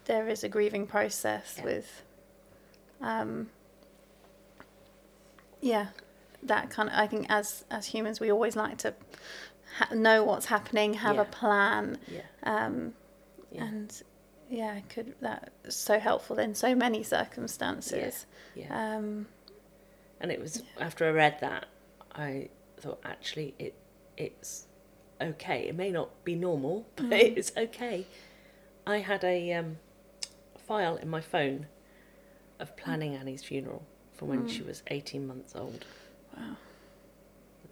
[0.06, 1.64] there is a grieving process Yeah.
[1.66, 2.04] with
[3.02, 3.50] um
[5.62, 5.88] yeah,
[6.44, 8.94] that kind of I think as as humans we always like to
[9.78, 11.22] ha- know what's happening, have Yeah.
[11.22, 12.94] a plan yeah, um
[13.52, 13.64] yeah.
[13.66, 14.04] and
[14.50, 18.26] yeah, could that so helpful in so many circumstances.
[18.56, 18.96] yeah.
[18.98, 19.28] Um,
[20.20, 21.66] And it was after I read that,
[22.14, 23.74] I thought actually it
[24.18, 24.68] it's
[25.20, 25.68] okay.
[25.68, 28.06] It may not be normal, but it's okay.
[28.86, 29.78] I had a um,
[30.68, 31.68] file in my phone
[32.60, 33.84] of planning Annie's funeral
[34.14, 35.86] from when she was eighteen months old.
[36.38, 36.56] Wow.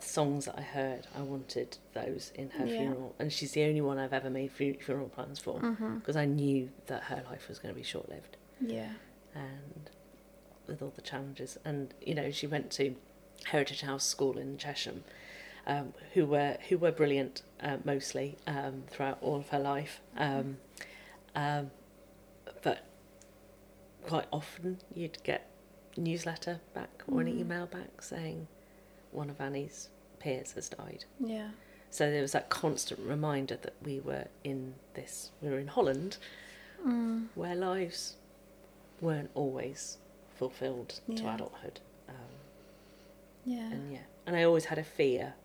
[0.04, 2.78] Songs that I heard, I wanted those in her Yeah.
[2.78, 5.60] funeral, and she's the only one I've ever made funeral plans for
[6.00, 8.94] because I knew that her life was going to be short lived yeah,
[9.34, 9.90] and
[10.68, 11.58] with all the challenges.
[11.66, 12.96] And you know, she went to
[13.46, 15.04] Heritage House School in Chesham,
[15.68, 20.02] um, who were who were brilliant uh, mostly um, throughout all of her life.
[20.18, 20.58] Um,
[21.36, 21.72] um,
[22.64, 22.86] but
[24.04, 25.48] quite often you'd get
[25.98, 28.48] newsletter back or an email back saying
[29.12, 31.06] one of Annie's peers has died.
[31.20, 31.50] yeah,
[31.90, 36.18] So there was that constant reminder that we were in this, we were in Holland,
[36.86, 37.28] Mm.
[37.36, 38.16] where lives
[39.02, 39.98] weren't always
[40.36, 41.80] fulfilled to adulthood.
[42.10, 42.16] Um,
[43.46, 43.72] Yeah.
[43.72, 45.36] and yeah, and I always had a fear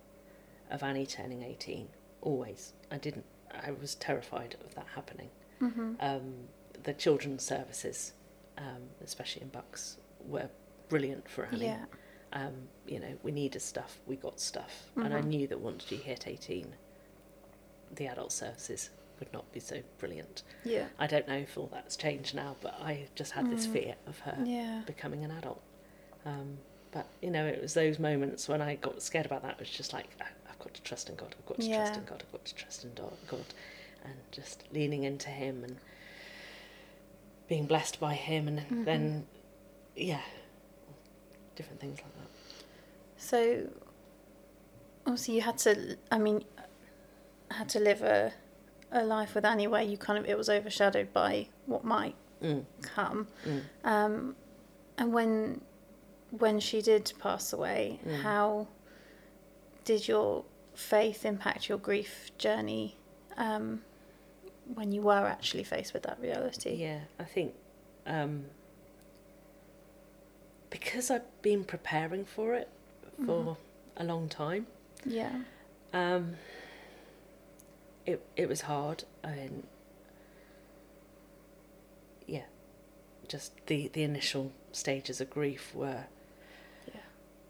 [0.71, 1.89] of Annie turning 18.
[2.23, 2.73] Always.
[2.91, 5.31] I didn't, I was terrified of that happening.
[5.61, 5.95] Mm-hmm.
[6.01, 6.49] Um,
[6.83, 8.13] the children's services,
[8.59, 10.49] um, especially in Bucks, were
[10.89, 11.65] brilliant for Annie.
[11.67, 11.85] Yeah.
[12.33, 14.91] Um, you know, we needed stuff, we got stuff.
[14.97, 15.27] And I Mhm.
[15.27, 16.75] knew that once she hit 18,
[17.95, 20.43] the adult services would not be so brilliant.
[20.65, 20.89] Yeah.
[20.99, 23.73] I don't know if all that's changed now, but I just had this Mm.
[23.73, 24.83] fear of her Yeah.
[24.87, 25.63] becoming an adult.
[26.25, 26.59] Um,
[26.91, 29.53] but, you know, it was those moments when I got scared about that.
[29.53, 31.97] It was just like, "I- I've got to trust in God, I've got to trust
[31.97, 33.17] in God, I've got to trust in God.
[34.05, 35.79] And just leaning into Him and
[37.49, 38.49] being blessed by Him.
[38.49, 38.85] And Mhm.
[38.85, 39.27] then,
[39.95, 40.23] yeah,
[41.57, 42.29] different things like that.
[43.17, 43.69] So,
[45.07, 45.97] obviously, you had to.
[46.13, 46.45] I mean,
[47.51, 48.33] had to live a
[48.93, 52.65] a life with Annie where you kind of it was overshadowed by what might Mm,
[52.83, 53.27] come.
[53.47, 53.63] mm.
[53.83, 54.37] Um,
[54.99, 55.63] and when
[56.31, 58.21] when she did pass away, Mm.
[58.23, 58.69] how
[59.85, 62.97] did your faith impact your grief journey?
[63.37, 63.83] Um,
[64.75, 66.75] when you were actually faced with that reality.
[66.75, 67.55] Yeah, I think
[68.07, 68.47] um,
[70.81, 72.69] because I've been preparing for it
[73.25, 73.57] for Mhm.
[73.97, 74.67] a long time,
[75.05, 75.43] Yeah.
[75.93, 76.37] um,
[78.05, 79.67] it it was hard and
[82.27, 82.45] yeah,
[83.29, 86.05] just the the initial stages of grief were
[86.93, 87.01] Yeah.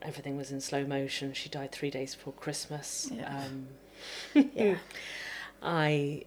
[0.02, 1.32] everything was in slow motion.
[1.34, 3.08] She died three days before Christmas.
[3.12, 3.44] Yeah.
[3.44, 3.68] Um,
[4.54, 4.78] Yeah.
[5.62, 6.24] I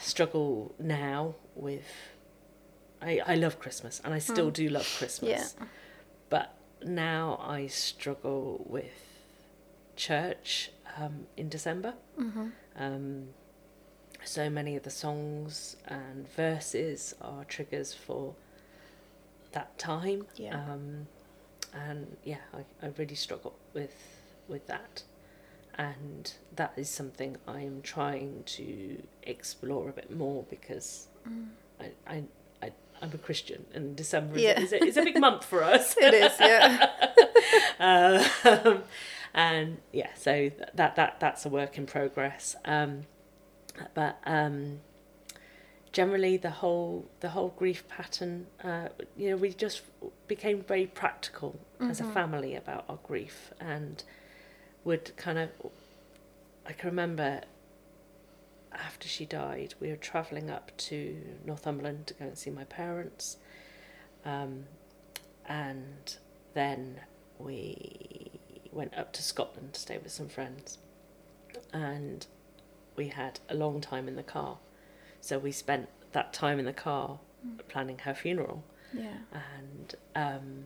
[0.00, 1.84] struggle now with.
[3.00, 4.54] I, I love Christmas and I still Mm.
[4.54, 5.54] do love Christmas.
[5.58, 5.66] Yeah.
[6.30, 8.92] But now I struggle with
[9.96, 11.94] church um, in December.
[12.18, 12.52] Mhm.
[12.76, 13.28] Um,
[14.24, 18.34] so many of the songs and verses are triggers for
[19.52, 20.26] that time.
[20.36, 20.54] Yeah.
[20.72, 21.06] Um,
[21.72, 23.94] and yeah, I, I really struggle with
[24.48, 25.02] with that.
[25.76, 31.48] And that is something I'm trying to explore a bit more because Mm.
[31.80, 32.24] I, I, I,
[33.02, 34.60] I'm a Christian and December is, Yeah.
[34.60, 35.94] is, a, is a big month for us.
[36.00, 36.32] It is.
[36.40, 36.90] Yeah.
[38.64, 38.82] um,
[39.34, 42.56] and yeah, so that that that's a work in progress.
[42.64, 43.06] Um,
[43.94, 44.80] but um,
[45.92, 49.82] generally, the whole the whole grief pattern, uh, you know, we just
[50.26, 52.14] became very practical as a Mhm.
[52.14, 54.02] family about our grief, and
[54.84, 55.50] would kind of.
[56.66, 57.42] I can remember
[58.84, 63.36] after she died, we were travelling up to Northumberland to go and see my parents.
[64.24, 64.64] Um,
[65.46, 66.16] and
[66.54, 67.00] then
[67.38, 68.30] we
[68.72, 70.78] went up to Scotland to stay with some friends.
[71.72, 72.26] And
[72.96, 74.58] we had a long time in the car.
[75.20, 77.18] So we spent that time in the car
[77.68, 79.18] planning her funeral Yeah.
[79.32, 80.64] and um,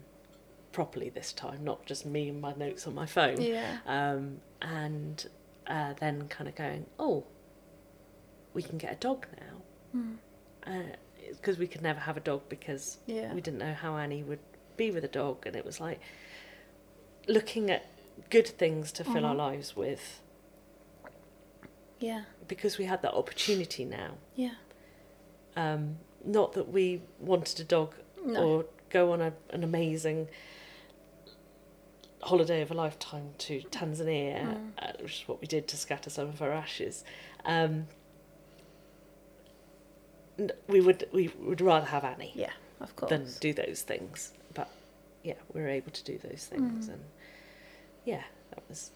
[0.72, 3.40] properly this time, not just me and my notes on my phone.
[3.40, 3.78] Yeah.
[3.86, 5.26] Um, and
[5.66, 7.24] uh, then kind of going, oh,
[8.54, 9.98] we can get a dog now.
[10.66, 10.96] Mm.
[11.30, 13.32] Because we could never have a dog because Yeah.
[13.34, 14.40] we didn't know how Annie would
[14.76, 15.46] be with a dog.
[15.46, 16.00] And it was like
[17.28, 17.86] looking at
[18.30, 19.38] good things to fill our Mhm.
[19.38, 20.20] lives with
[22.00, 22.24] Yeah.
[22.48, 24.14] because we had that opportunity now.
[24.34, 24.54] Yeah.
[25.56, 28.44] Um, not that we wanted a dog No.
[28.46, 30.28] or go on a, an amazing
[32.22, 34.72] holiday of a lifetime to Tanzania, Mm.
[34.78, 37.04] uh, which is what we did to scatter some of our ashes.
[37.44, 37.88] Um,
[40.66, 42.50] we would we would rather have Annie Yeah.
[42.80, 43.10] Of course.
[43.10, 44.68] than do those things, but
[45.22, 46.94] yeah, we were able to do those things, Mm.
[46.94, 47.02] and
[48.04, 48.90] yeah, that was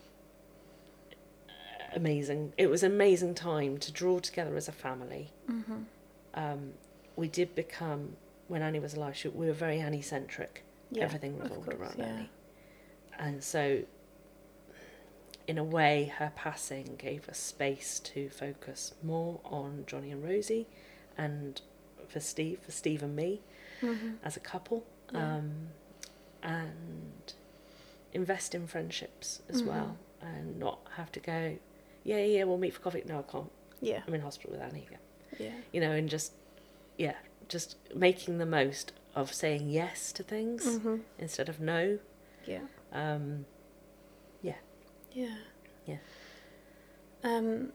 [1.95, 2.53] amazing.
[2.59, 5.83] It was an amazing time to draw together as a family hmm
[6.35, 6.73] um,
[7.17, 8.15] we did become
[8.49, 9.17] when Annie was alive.
[9.17, 10.63] She, we were very Annie centric.
[10.91, 11.05] Yeah.
[11.05, 12.05] Everything revolved course, around yeah.
[12.05, 12.31] Annie,
[13.19, 13.83] and so
[15.47, 20.67] in a way, her passing gave us space to focus more on Johnny and Rosie,
[21.19, 21.61] and
[22.09, 23.41] for Steve, for Steve and me
[23.81, 25.37] hmm as a couple, Yeah.
[25.37, 25.69] um,
[26.43, 27.35] and
[28.13, 29.67] invest in friendships as Mhm.
[29.67, 31.59] well, and not have to go.
[32.05, 33.03] Yeah, yeah, we'll meet for coffee.
[33.07, 33.51] No, I can't.
[33.81, 34.03] Yeah.
[34.07, 34.99] I'm in hospital with Annie again
[35.39, 35.53] Yeah.
[35.73, 36.33] you know, and just
[36.97, 37.17] yeah,
[37.49, 41.99] just making the most of saying yes to things hmm instead of no.
[42.47, 42.67] Yeah.
[42.93, 43.45] Um,
[45.13, 45.37] Yeah.
[45.87, 45.97] Yeah.
[47.25, 47.73] Um,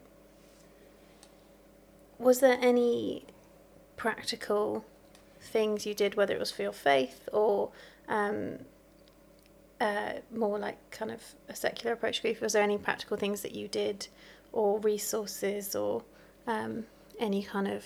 [2.18, 3.24] was there any
[3.96, 4.84] practical
[5.40, 7.70] things you did, whether it was for your faith or
[8.08, 8.58] um,
[9.80, 12.40] uh, more like kind of a secular approach to grief?
[12.40, 14.08] Was there any practical things that you did
[14.52, 16.02] or resources or
[16.46, 16.86] um,
[17.18, 17.84] any kind of,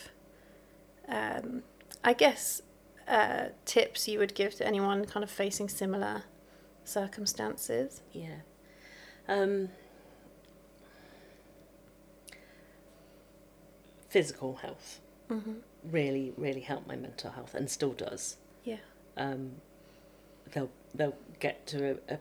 [1.09, 1.63] um,
[2.05, 2.63] I guess,
[3.09, 6.25] uh, tips you would give to anyone kind of facing similar
[6.85, 8.03] circumstances?
[8.13, 8.41] Yeah.
[9.29, 9.71] Um,
[14.09, 15.53] physical health Mm-hmm.
[15.91, 18.37] Really, really helped my mental health and still does.
[18.65, 18.77] Yeah.
[19.17, 19.53] Um,
[20.53, 22.19] they'll they'll get to a, a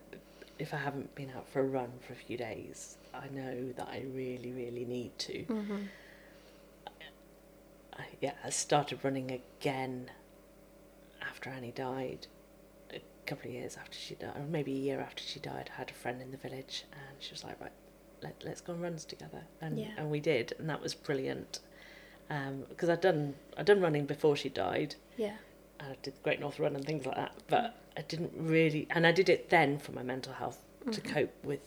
[0.57, 3.87] if I haven't been out for a run for a few days, I know that
[3.89, 5.43] I really, really need to.
[5.43, 5.77] Mm-hmm.
[7.97, 10.11] I, yeah, I started running again
[11.21, 12.27] after Annie died.
[12.93, 15.77] A couple of years after she died, or maybe a year after she died, I
[15.79, 17.71] had a friend in the village, and she was like, "Right,
[18.21, 19.91] let, let's go on runs together," and Yeah.
[19.97, 21.59] and we did, and that was brilliant.
[22.69, 25.35] Because I'd done I'd done running before she died, Yeah.
[25.79, 28.87] and I did the Great North Run and things like that, but I didn't really,
[28.89, 30.59] and I did it then for my mental health
[30.91, 31.61] to cope with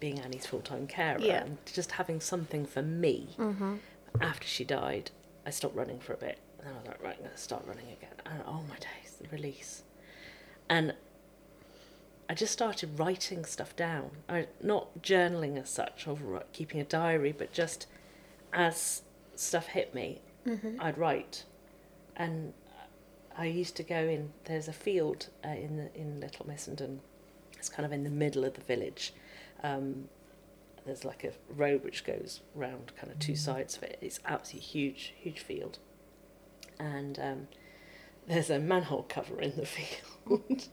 [0.00, 1.44] being Annie's full time carer Yeah.
[1.44, 3.76] and just having something for me Mm-hmm.
[4.20, 5.10] after she died,
[5.46, 6.38] I stopped running for a bit.
[6.58, 8.14] And then I was like, right, I'm to start running again.
[8.26, 9.82] And oh my days, the release.
[10.68, 10.94] And
[12.28, 14.10] I just started writing stuff down.
[14.28, 17.86] I, not journaling as such or keeping a diary, but just
[18.52, 19.02] as
[19.38, 20.80] stuff hit me, Mm-hmm.
[20.80, 21.44] I'd write.
[22.16, 22.54] And
[23.36, 26.98] I used to go in, there's a field uh, in, the, in Little Missenden.
[27.58, 29.12] It's kind of in the middle of the village.
[29.62, 30.08] Um,
[30.84, 33.98] there's like a road which goes round kind of two sides of it.
[34.00, 35.78] It's absolutely huge, huge field.
[36.78, 37.48] And um,
[38.28, 39.66] there's a manhole cover in the
[40.26, 40.68] field,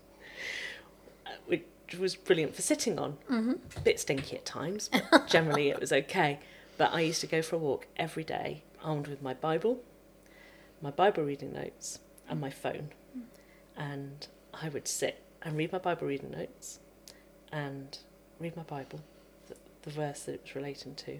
[1.47, 1.63] which
[1.97, 3.17] was brilliant for sitting on.
[3.30, 3.54] Mm-hmm.
[3.76, 6.39] A bit stinky at times, but generally it was okay.
[6.77, 9.81] But I used to go for a walk every day, armed with my Bible,
[10.81, 12.89] my Bible reading notes, and my phone.
[13.77, 16.79] And I would sit and read my Bible reading notes
[17.51, 17.97] and
[18.39, 19.01] read my Bible,
[19.47, 21.19] the, the verse that it was relating to,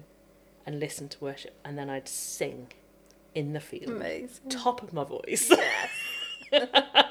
[0.66, 1.54] and listen to worship.
[1.64, 2.68] And then I'd sing
[3.34, 4.48] in the field, Amazing.
[4.50, 5.50] top of my voice.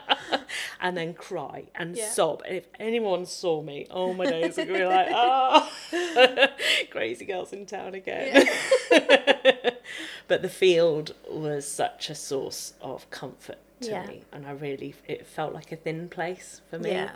[0.83, 2.09] and then cry and Yeah.
[2.09, 2.41] sob.
[2.45, 5.71] And if anyone saw me, oh my days, would be like, oh,
[6.91, 8.45] crazy girls in town again.
[10.27, 14.05] but the field was such a source of comfort to Yeah.
[14.07, 16.91] me, and I really, it felt like a thin place for me.
[16.91, 17.15] Yeah.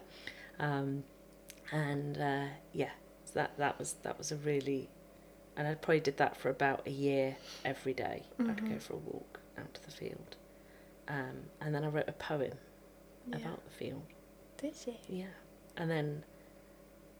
[0.59, 1.03] Um,
[1.71, 2.91] and uh, yeah,
[3.25, 4.89] so that that was that was a really,
[5.57, 8.23] and I probably did that for about a year every day.
[8.39, 10.37] I'd go for a walk out to the field,
[11.09, 12.53] um, and then I wrote a poem
[13.29, 13.37] Yeah.
[13.37, 14.03] about the field.
[14.57, 14.93] Did you?
[15.09, 15.25] Yeah,
[15.75, 16.23] and then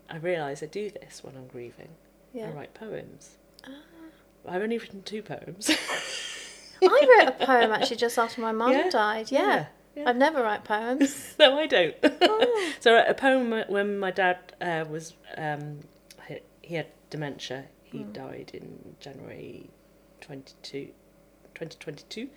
[0.10, 1.90] I realise I do this when I'm grieving.
[2.34, 2.48] Yeah.
[2.48, 3.38] I write poems.
[3.66, 3.72] Ah.
[4.48, 5.70] I've only written two poems.
[6.82, 8.90] I wrote a poem actually just after my mum Yeah?
[8.90, 9.32] died.
[9.32, 9.42] Yeah.
[9.42, 9.66] Yeah,
[9.96, 10.10] yeah.
[10.10, 11.36] I'd never write poems.
[11.40, 11.96] no, I don't.
[12.80, 15.80] so a poem when my dad uh, was um,
[16.28, 17.66] he, he had dementia.
[17.84, 19.70] He died in January
[20.22, 20.90] 22,
[21.56, 22.30] 2022.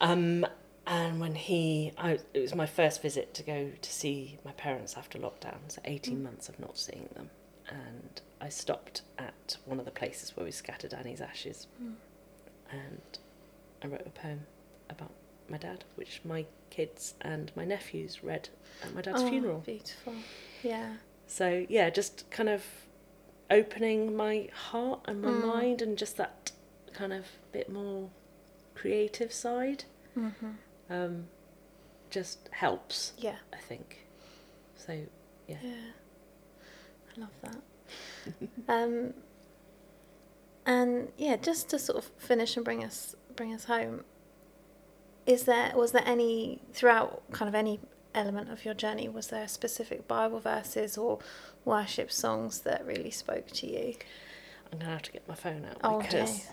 [0.00, 0.46] Um,
[0.88, 4.96] and when he, I, it was my first visit to go to see my parents
[4.96, 5.58] after lockdown.
[5.68, 7.30] So 18 months of not seeing them,
[7.68, 11.66] and I stopped at one of the places where we scattered Annie's ashes,
[12.70, 13.00] and
[13.82, 14.40] I wrote a poem
[14.90, 15.12] about
[15.48, 18.48] my dad, which my kids and my nephews read
[18.82, 19.60] at my dad's Oh, funeral.
[19.60, 20.14] Beautiful.
[20.62, 20.94] Yeah.
[21.26, 22.64] So yeah, just kind of
[23.50, 25.42] opening my heart and my Mm.
[25.42, 26.52] mind, and just that
[26.92, 28.08] kind of bit more
[28.74, 29.84] creative side,
[30.16, 30.50] Mm-hmm.
[30.90, 31.26] Um,
[32.10, 33.12] just helps.
[33.18, 33.36] Yeah.
[33.52, 34.06] I think.
[34.76, 34.98] So
[35.46, 35.56] yeah.
[35.62, 35.72] Yeah.
[37.16, 38.48] I love that.
[38.68, 39.14] um,
[40.66, 44.04] and yeah, just to sort of finish and bring us bring us home.
[45.26, 47.80] Is there was there any throughout kind of any
[48.14, 51.18] element of your journey was there specific Bible verses or
[51.64, 53.94] worship songs that really spoke to you?
[54.72, 56.48] I'm gonna have to get my phone out Oh, because.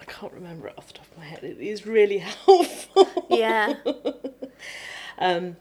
[0.00, 1.44] I can't remember it off the top of my head.
[1.44, 3.26] It is really helpful.
[3.30, 3.74] Yeah.
[5.18, 5.56] Um,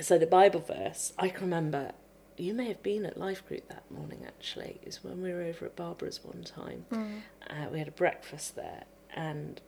[0.00, 1.92] so the Bible verse, I can remember.
[2.36, 4.20] You may have been at Life Group that morning.
[4.26, 6.84] Actually, was when we were over at Barbara's one time.
[6.92, 7.20] Mm.
[7.48, 9.60] Uh, we had a breakfast there, and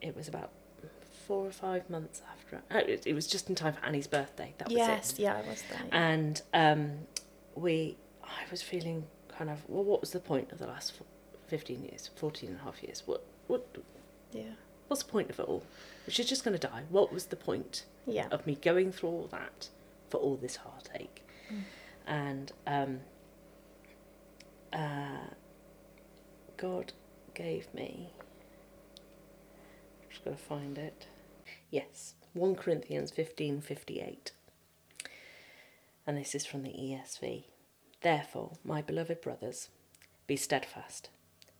[0.00, 0.50] it was about
[1.26, 2.62] four or five months after.
[2.72, 4.54] uh, It, it was just in time for Annie's birthday.
[4.58, 4.78] That was it.
[4.78, 5.80] yes, yeah, I was there.
[5.92, 6.92] And um,
[7.54, 9.04] we, I was feeling
[9.36, 10.94] kind of, well, what was the point of the last
[11.48, 13.02] 15 years, 14 and a half years?
[13.06, 13.66] What, what,
[14.32, 14.42] yeah.
[14.88, 15.64] what's the point of it all?
[16.08, 16.82] She's just going to die.
[16.90, 18.28] What was the point Yeah.
[18.30, 19.68] of me going through all that
[20.10, 21.24] for all this heartache?
[22.06, 23.00] And um,
[24.72, 25.28] uh,
[26.56, 26.92] God
[27.34, 28.10] gave me.
[30.02, 31.06] I'm Just got to find it.
[31.70, 34.32] Yes, 1 Corinthians 15 58.
[36.06, 37.44] And this is from the ESV.
[38.00, 39.68] Therefore, my beloved brothers,
[40.26, 41.10] be steadfast,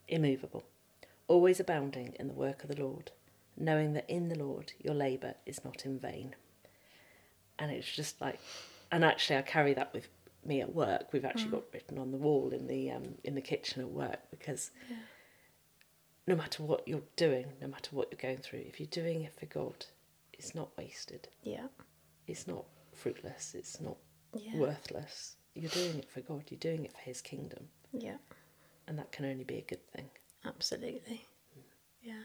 [0.09, 0.65] immovable,
[1.27, 3.11] always abounding in the work of the Lord,
[3.57, 6.35] knowing that in the Lord your labour is not in vain.
[7.59, 8.39] And it's just like,
[8.93, 10.09] and actually, I carry that with
[10.45, 11.13] me at work.
[11.13, 14.21] We've actually got written on the wall in the um, in the kitchen at work
[14.31, 14.71] because
[16.27, 19.33] no matter what you're doing, no matter what you're going through, if you're doing it
[19.39, 19.87] for God,
[20.33, 21.29] it's not wasted.
[21.43, 21.67] Yeah.
[22.27, 23.55] It's not fruitless.
[23.55, 23.97] It's not
[24.35, 24.57] Yeah.
[24.57, 25.37] worthless.
[25.55, 26.45] You're doing it for God.
[26.51, 28.19] You're doing it for His kingdom, Yeah.
[28.89, 30.07] And that can only be a good thing.
[30.47, 31.25] Absolutely.
[32.03, 32.23] Yeah.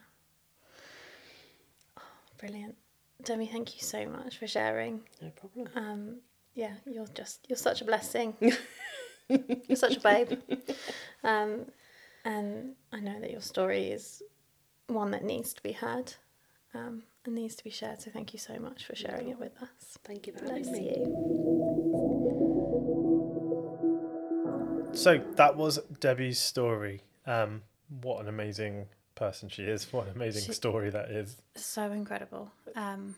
[1.97, 2.01] Oh,
[2.39, 2.75] brilliant.
[3.23, 5.01] Debbie, thank you so much for sharing.
[5.21, 5.67] No problem.
[5.75, 6.15] Um,
[6.55, 8.35] yeah, you're just you're such a blessing.
[9.29, 10.33] you're such a babe.
[11.23, 11.65] Um,
[12.25, 14.23] and I know that your story is
[14.87, 16.13] one that needs to be heard
[16.73, 18.01] um, and needs to be shared.
[18.01, 19.97] So thank you so much for sharing it with us.
[20.05, 20.97] Thank you for Bless having me.
[20.97, 22.19] you.
[24.93, 27.01] So that was Debbie's story.
[27.25, 27.63] Um,
[28.01, 29.91] what an amazing person she is.
[29.91, 31.41] What an amazing She- story that is.
[31.55, 32.51] so incredible.
[32.75, 33.15] Um,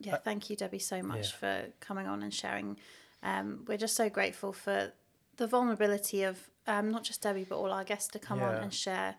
[0.00, 1.36] yeah, thank you, Debbie, so much yeah.
[1.36, 2.78] for coming on and sharing.
[3.22, 4.92] Um, we're just so grateful for
[5.36, 8.74] the vulnerability of um, not just Debbie, but all our guests to come on and
[8.74, 9.16] share.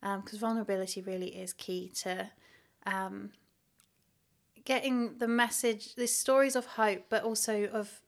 [0.00, 2.30] Because vulnerability really is key to
[2.86, 3.30] um,
[4.64, 8.00] getting the message, these stories of hope, but also of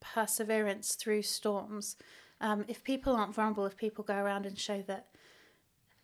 [0.00, 1.96] perseverance through storms.
[2.44, 5.06] Um, if people aren't vulnerable, if people go around and show that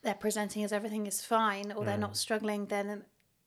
[0.03, 3.05] they're presenting as everything is fine or they're not struggling, then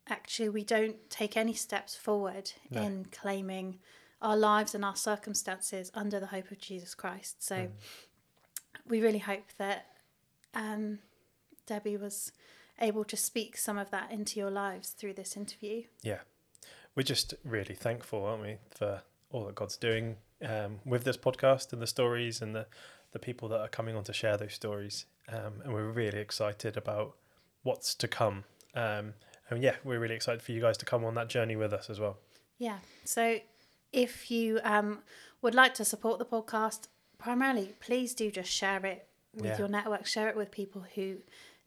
[0.07, 2.83] actually we don't take any steps forward No.
[2.83, 3.79] in claiming
[4.21, 7.43] our lives and our circumstances under the hope of Jesus Christ.
[7.43, 7.69] So
[8.87, 9.87] we really hope that
[10.53, 10.99] um,
[11.65, 12.31] Debbie was
[12.79, 15.83] able to speak some of that into your lives through this interview.
[16.03, 16.19] Yeah.
[16.95, 20.17] We're just really thankful, aren't we, for all that God's doing
[20.47, 22.65] um, with this podcast and the stories and the,
[23.11, 25.05] the people that are coming on to share those stories.
[25.29, 27.15] Um, and we're really excited about
[27.63, 28.43] what's to come.
[28.75, 29.13] Um,
[29.49, 31.89] and yeah, we're really excited for you guys to come on that journey with us
[31.89, 32.17] as well.
[32.57, 32.77] Yeah.
[33.05, 33.39] So
[33.91, 34.99] if you um,
[35.41, 36.87] would like to support the podcast,
[37.17, 39.57] primarily, please do just share it with Yeah.
[39.59, 41.17] your network, share it with people who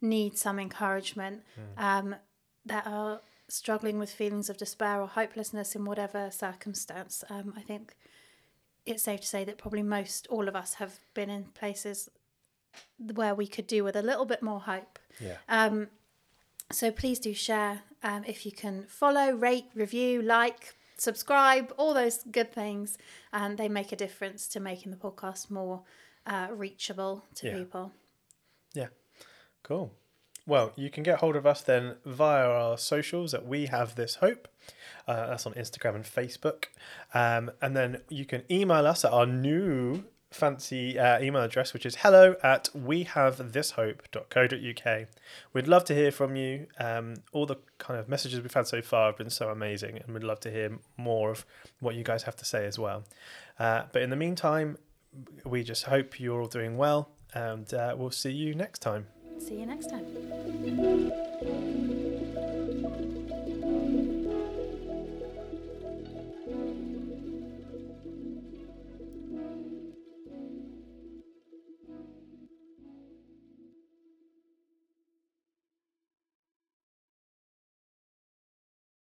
[0.01, 1.43] need some encouragement,
[1.79, 2.17] um,
[2.65, 7.23] that are struggling with feelings of despair or hopelessness in whatever circumstance.
[7.31, 7.97] Um, I think
[8.87, 12.09] it's safe to say that probably most all of us have been in places
[12.99, 14.99] where we could do with a little bit more hope.
[15.21, 15.37] Yeah.
[15.49, 15.89] Um,
[16.71, 22.23] so please do share um, if you can follow, rate, review, like, subscribe, all those
[22.31, 22.99] good things,
[23.33, 25.83] and they make a difference to making the podcast more
[26.27, 27.59] uh, reachable to Yeah.
[27.59, 27.93] people.
[28.75, 28.89] Yeah.
[29.63, 29.93] Cool.
[30.47, 34.17] Well, you can get hold of us then via our socials at We Have This
[34.17, 34.47] Hope.
[35.09, 36.67] Uh, that's on Instagram and Facebook.
[37.13, 41.85] Um, and then you can email us at our new fancy uh, email address, which
[41.85, 45.09] is hello at wehavethishope.co.uk.
[45.53, 46.69] We'd love to hear from you.
[46.79, 50.15] Um, all the kind of messages we've had so far have been so amazing, and
[50.15, 51.45] we'd love to hear more of
[51.81, 53.03] what you guys have to say as well.
[53.59, 54.79] Uh, but in the meantime,
[55.45, 59.07] we just hope you're all doing well, and uh, we'll see you next time.
[59.39, 61.33] See you next time.